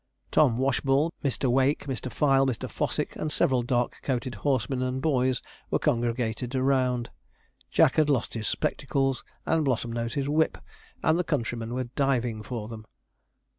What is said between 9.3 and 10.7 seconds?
and Blossomnose his whip,